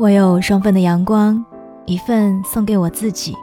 [0.00, 1.44] 我有双份的阳光，
[1.84, 3.34] 一份送给我自己，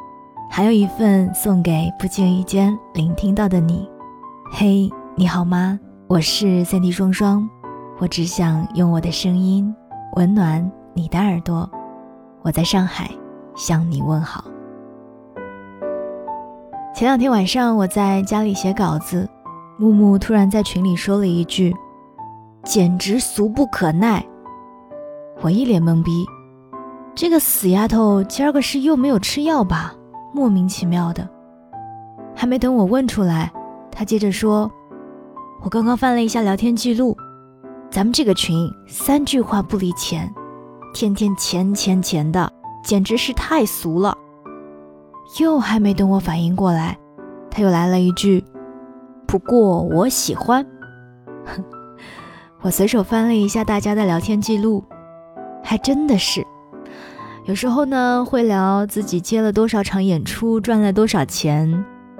[0.49, 3.85] 还有一份送给不经意间聆听到的你。
[4.53, 5.77] 嘿，你好吗？
[6.07, 7.45] 我是三 D 双双，
[7.99, 9.75] 我只想用我的声音
[10.15, 11.69] 温暖你的耳朵。
[12.41, 13.11] 我在上海
[13.53, 14.45] 向你问好。
[16.95, 19.27] 前两天晚上我在家里写稿子，
[19.77, 21.75] 木木突然在群里说了一句
[22.63, 24.25] ：“简直俗不可耐。”
[25.43, 26.25] 我一脸懵逼，
[27.15, 29.95] 这个死丫头今儿个是又没有吃药吧？
[30.33, 31.27] 莫名其妙的。
[32.35, 33.49] 还没等我问出来，
[33.89, 34.69] 她接着说
[35.63, 37.15] ：“我刚刚翻了一下聊天记录，
[37.89, 40.29] 咱们这个群三句话不离钱，
[40.93, 42.51] 天天钱钱钱的，
[42.83, 44.17] 简直是太俗了。”
[45.39, 46.97] 又还没等我反应过来，
[47.49, 48.43] 他又来了一句
[49.25, 50.67] ：“不过我喜欢。”
[51.45, 51.63] 哼，
[52.61, 54.83] 我随手翻了一下大家的聊天记录，
[55.63, 56.45] 还真的是。
[57.45, 61.71] 有时候呢，会聊自己接了多少场演出，赚了多少钱；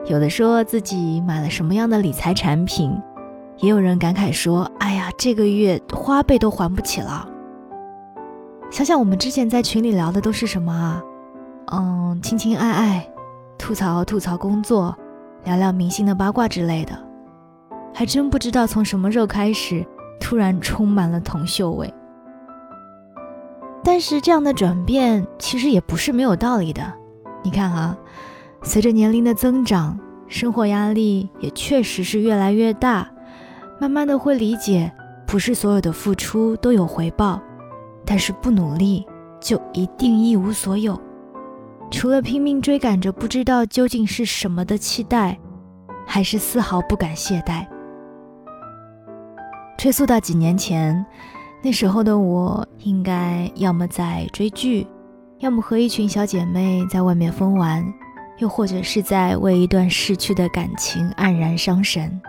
[0.05, 2.95] 有的说自己买了什么样的理财产品，
[3.58, 7.27] 也有人感慨说：“哎呀，这个月花呗都还不起了。”
[8.69, 11.02] 想想我们之前在群里聊的都是什么啊？
[11.72, 13.09] 嗯，亲亲爱爱，
[13.57, 14.95] 吐槽吐槽工作，
[15.44, 16.95] 聊聊明星的八卦之类的，
[17.95, 19.83] 还真不知道从什么时候开始，
[20.19, 21.91] 突然充满了铜臭味。
[23.86, 26.91] 但是这样的转变其实也不是没有道理的。
[27.44, 27.95] 你看啊，
[28.64, 29.97] 随着年龄的增长，
[30.28, 33.08] 生活压力也确实是越来越大，
[33.80, 34.91] 慢慢的会理解，
[35.28, 37.39] 不是所有的付出都有回报，
[38.03, 39.06] 但是不努力
[39.39, 41.00] 就一定一无所有。
[41.91, 45.38] 除了拼命追赶着不知道究竟是什么的期待，
[46.08, 47.63] 还是丝毫不敢懈怠。
[49.78, 51.06] 追溯到几年前，
[51.66, 54.85] 那时候的我应该要么在追剧，
[55.39, 57.83] 要么和一群小姐妹在外面疯玩，
[58.38, 62.22] 又或者是在为一段逝去的感情黯然伤神。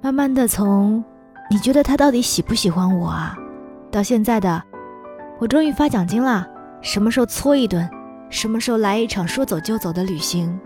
[0.00, 1.02] 慢慢的，从
[1.50, 3.36] 你觉得他到底喜不喜欢我啊，
[3.90, 4.62] 到现在的
[5.40, 6.46] 我终于发奖金啦，
[6.80, 7.90] 什么时候搓一顿？
[8.30, 10.60] 什么时候来一场说走就走的旅行？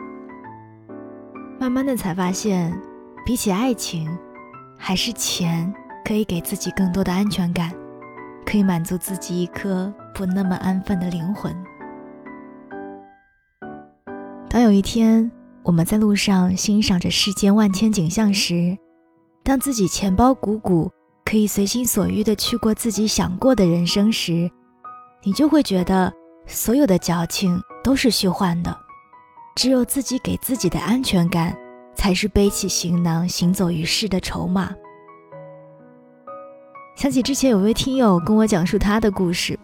[1.59, 2.79] 慢慢的才发现，
[3.25, 4.15] 比起爱情，
[4.77, 5.73] 还是钱
[6.07, 7.75] 可以给自己更多的安全感，
[8.45, 11.53] 可以满足自己一颗不那么安分的灵魂。
[14.49, 15.29] 当有一天
[15.65, 18.79] 我们在路上欣赏着世间万千景象时，
[19.43, 20.89] 当自己钱包鼓鼓，
[21.25, 24.49] 可以随心所欲的去过自己想过的人生时，
[25.25, 26.13] 你就会觉得。
[26.49, 28.79] 所有的矫情都是虚幻的，
[29.57, 31.53] 只有自己给自己的安全感，
[31.97, 34.73] 才是背起行囊行走于世的筹码。
[36.97, 39.57] 想起之前有位听友跟我讲述他的故事，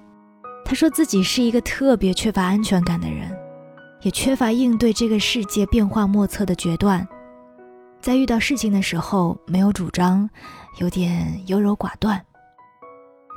[0.67, 3.35] 他说自己是一个特别缺乏安全感的人，
[4.03, 7.09] 也缺乏应对这个世界变化莫测的决断，
[8.03, 10.29] 在遇到事情的时候没有主张，
[10.79, 12.23] 有点优柔寡断，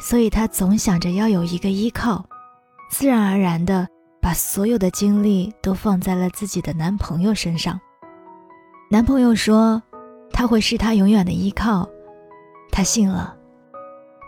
[0.01, 2.25] 所以他总想着要有一个依靠。
[2.91, 3.88] 自然而然的
[4.22, 7.79] 把所有的精力都放在了自己的男朋友身上。
[8.91, 9.81] 男朋友说
[10.31, 11.88] 他会是他永远的依靠，
[12.73, 13.33] 他信了。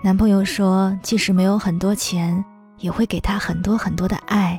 [0.08, 2.42] 男朋友说即使没有很多钱，
[2.78, 4.58] 也会给他很多很多的爱，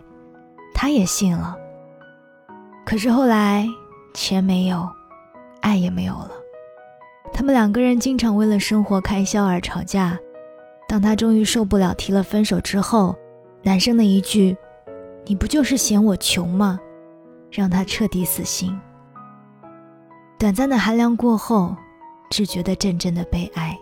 [0.75, 1.57] 他也信了。
[2.85, 3.67] 可是后来
[4.13, 4.87] 钱没有，
[5.63, 6.33] 爱也没有了。
[7.33, 10.19] 他们两个人经常为了生活开销而吵架。
[10.87, 13.17] 当他终于受不了提了分手之后。
[13.63, 14.55] 男生的一句
[15.25, 16.79] “你不就是嫌我穷吗”，
[17.51, 18.79] 让他彻底死心。
[20.39, 21.75] 短暂的寒凉过后，
[22.29, 23.77] 只觉得阵阵的悲哀。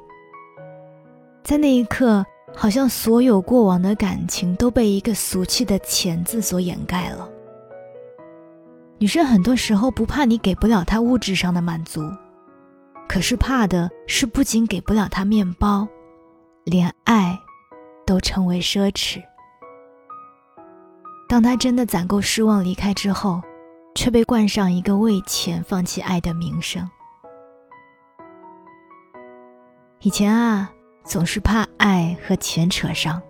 [1.47, 2.27] 在那一刻，
[2.57, 7.31] 好像所有过往的感情都被一个俗气的“钱”字所掩盖了。
[8.99, 12.03] 女生很多时候不怕你给不了她物质上的满足，
[13.09, 15.87] 可是怕的是不仅给不了她面包，
[16.65, 17.39] 连爱
[18.05, 19.23] 都成为奢侈。
[21.29, 23.41] 当她真的攒够失望离开之后，
[23.95, 26.91] 却被冠上一个为钱放弃爱的名声。
[30.01, 30.73] 以前啊，
[31.07, 33.23] 总是怕爱和钱扯上，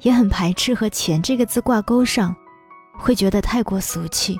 [0.00, 2.36] 也很排斥和钱这个字挂钩上，
[2.98, 4.38] 会觉得太过俗气。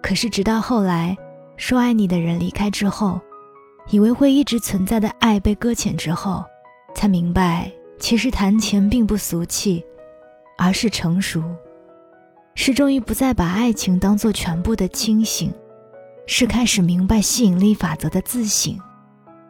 [0.00, 1.16] 可是直到后来，
[1.56, 3.20] 说爱你的人离开之后，
[3.90, 6.44] 以为会一直存在的爱被搁浅之后，
[6.94, 9.84] 才明白，其实谈钱并不俗气，
[10.56, 11.42] 而是成熟。
[12.54, 15.52] 是终于不再把爱情当做全部的清醒，
[16.26, 18.78] 是开始明白吸引力法则的自省，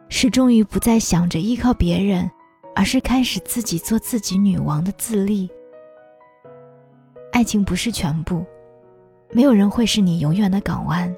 [0.09, 2.29] 是终于不再想着依靠别人，
[2.75, 5.49] 而是开始自己做自己女王的自立。
[7.31, 8.45] 爱情不是全部，
[9.31, 11.13] 没有人会是你永远的港湾。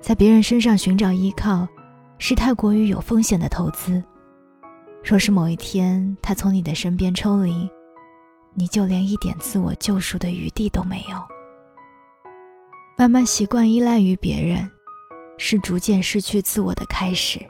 [0.00, 1.66] 在别人身上寻找依靠，
[2.18, 4.02] 是太过于有风险的投资。
[5.02, 7.68] 若是某一天他从你的身边抽离，
[8.54, 11.16] 你就连一点自我救赎的余地都没有。
[12.96, 14.68] 慢慢习惯依赖于别人，
[15.38, 17.40] 是逐渐失去自我的开始。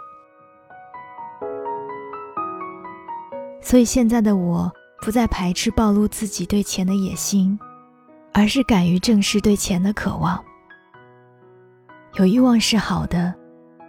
[3.68, 4.72] 所以现在的我，
[5.02, 7.60] 不再排斥暴露自己对钱的野心，
[8.32, 10.42] 而是敢于正视对钱的渴望。
[12.14, 13.34] 有欲望是好的，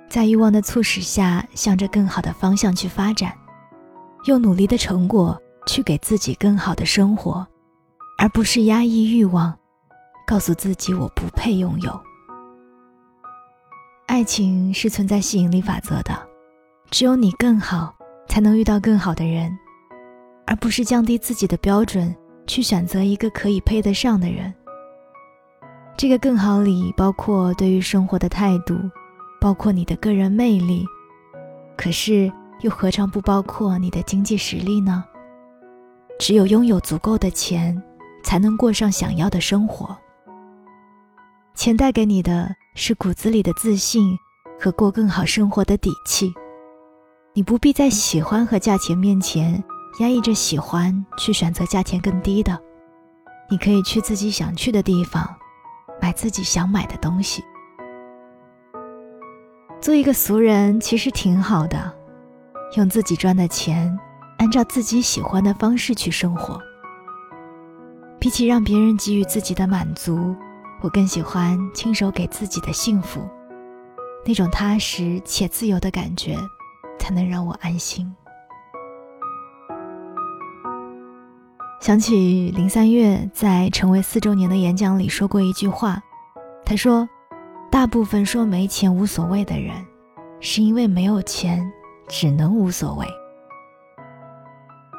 [0.10, 3.34] 在欲望的促使下，向着更好的方向去发展，
[4.26, 7.48] 用努力的成果去给自己更好的生活，
[8.18, 9.58] 而不是压抑欲望，
[10.28, 11.98] 告诉自己我不配拥有。
[14.08, 16.28] 爱情是存在吸引力法则的，
[16.92, 17.96] 只有你更好，
[18.28, 19.58] 才能遇到更好的人，
[20.50, 22.14] 而不是降低自己的标准
[22.48, 24.52] 去选择一个可以配得上的人。
[25.96, 28.76] 这个更好里包括对于生活的态度，
[29.40, 30.84] 包括你的个人魅力，
[31.78, 32.32] 可是
[32.62, 35.06] 又何尝不包括你的经济实力呢？
[36.18, 37.80] 只有拥有足够的钱，
[38.24, 39.96] 才能过上想要的生活。
[41.54, 44.18] 钱带给你的是骨子里的自信
[44.60, 46.34] 和过更好生活的底气。
[47.36, 49.64] 你不必在喜欢和价钱面前
[50.00, 52.58] 压抑着喜欢，去选择价钱更低的。
[53.50, 55.28] 你可以去自己想去的地方。
[56.02, 57.44] 买自己想买的东西，
[59.82, 61.94] 做一个俗人其实挺好的，
[62.78, 64.00] 用自己赚的钱，
[64.38, 66.58] 按照自己喜欢的方式去生活。
[68.18, 70.34] 比起让别人给予自己的满足，
[70.80, 73.20] 我更喜欢亲手给自己的幸福，
[74.26, 76.38] 那种踏实且自由的感觉，
[76.98, 78.10] 才能让我安心。
[81.90, 86.00] 想起林三月在成为四周年的演讲里说过一句话，
[86.64, 87.10] 他说
[87.72, 89.74] ：“大部分说没钱无所谓的人，
[90.40, 91.68] 是因为没有钱，
[92.08, 93.08] 只能无所谓。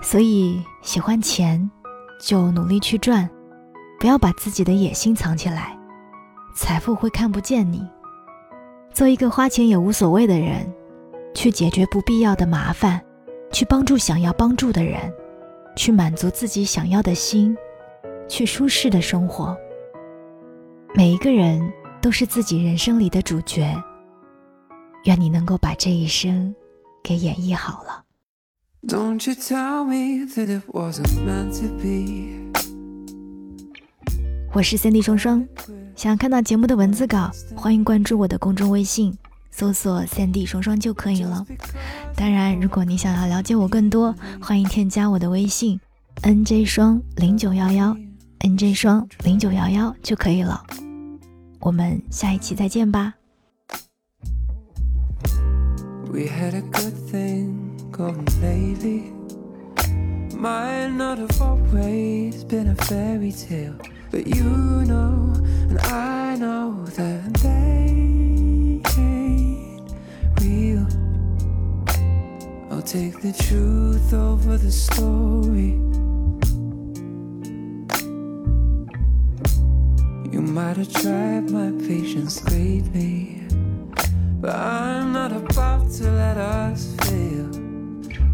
[0.03, 1.71] 所以喜欢钱，
[2.21, 3.31] 就努力去赚，
[4.01, 5.79] 不要把自己的野心藏起来，
[6.57, 7.89] 财富会看不见你。
[8.93, 10.69] 做一个花钱也无所谓的人，
[11.37, 13.01] 去解决不必要的麻烦，
[13.53, 15.01] 去帮助想要帮助的人。”
[15.77, 17.57] 去满足自己想要的心，
[18.29, 19.57] 去舒适的生活。
[20.95, 21.61] 每一个人
[22.01, 23.75] 都是自己人生里的主角。
[25.05, 26.55] 愿你能够把这一生
[27.03, 28.05] 给演绎好了。
[34.53, 35.47] 我是三 D 双双，
[35.95, 39.17] 想要看到节目的文字稿，欢迎关注我的公众微信。
[39.53, 41.47] 搜索三 D 双双就可以了。
[42.21, 45.81] 当然，如果你想要了解我更多，欢迎添加我的微信
[46.23, 47.97] nj 双零九幺幺
[48.41, 50.63] nj 双零九幺幺就可以了。
[51.61, 53.15] 我们下一期再见吧。
[72.83, 75.73] Take the truth over the story.
[80.33, 83.43] You might have tried my patience greatly,
[84.41, 87.51] but I'm not about to let us fail.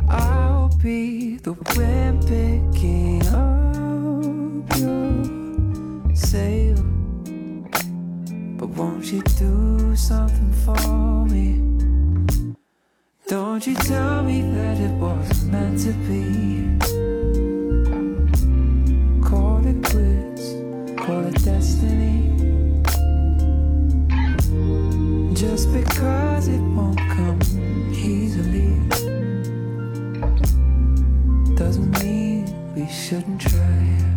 [0.09, 6.76] I'll be the wind picking up your sail.
[8.59, 11.75] But won't you do something for me?
[13.56, 16.76] Don't you tell me that it wasn't meant to be.
[19.26, 20.52] Call it quits,
[21.02, 22.36] call it destiny.
[25.32, 27.40] Just because it won't come
[27.94, 28.76] easily
[31.56, 34.15] doesn't mean we shouldn't try.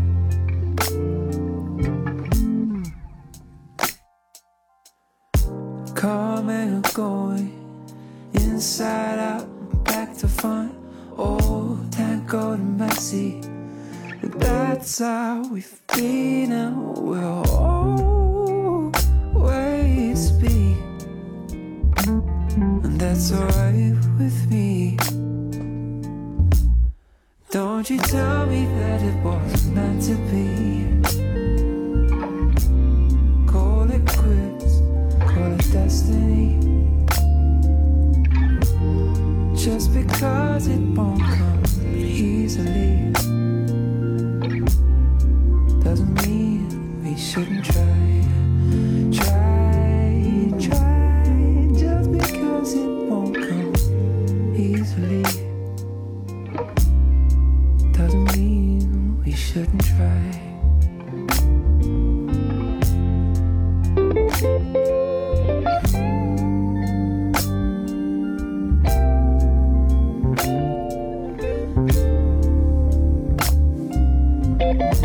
[12.79, 13.41] And messy.
[14.21, 17.47] That's how we've been and we'll
[19.35, 20.77] always be.
[22.05, 24.97] And that's alright with me.
[27.51, 30.78] Don't you tell me that it wasn't meant to be.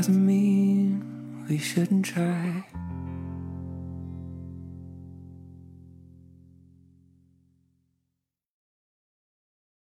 [0.00, 2.64] doesn't mean we shouldn't try.